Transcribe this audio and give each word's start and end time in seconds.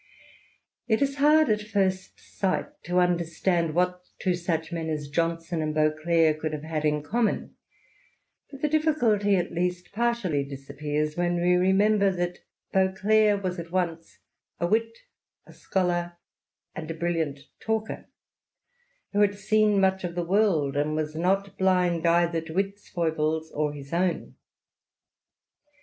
It 0.87 0.99
is 1.03 1.17
hard 1.17 1.47
at 1.49 1.61
first 1.61 2.19
sight 2.19 2.65
to 2.85 2.97
understand 2.97 3.75
what 3.75 4.01
two 4.17 4.33
such 4.33 4.71
men 4.71 4.89
as 4.89 5.07
Johnson 5.07 5.61
and 5.61 5.75
Beauclerk 5.75 6.39
could 6.39 6.53
have 6.53 6.63
had 6.63 6.85
in 6.85 7.03
common; 7.03 7.55
but 8.49 8.63
the 8.63 8.67
difficulty 8.67 9.35
at 9.35 9.51
least 9.51 9.91
partially 9.91 10.43
disappears 10.43 11.15
when 11.15 11.35
we 11.39 11.53
remember 11.53 12.09
that 12.13 12.39
Beauclerk 12.73 13.43
was 13.43 13.59
at 13.59 13.69
once 13.71 14.17
a 14.59 14.65
wit, 14.65 14.91
a 15.45 15.53
scholar, 15.53 16.13
and 16.73 16.89
a 16.89 16.95
brilliant 16.95 17.41
talker, 17.59 18.09
who 19.13 19.21
had 19.21 19.35
seen 19.35 19.79
much 19.79 20.03
of 20.03 20.15
the 20.15 20.25
world, 20.25 20.75
and 20.75 20.95
was 20.95 21.13
not 21.15 21.55
blind 21.59 22.07
either 22.07 22.41
to 22.41 22.57
its 22.57 22.89
foibles 22.89 23.51
or 23.51 23.71
his 23.71 23.93
own. 23.93 24.33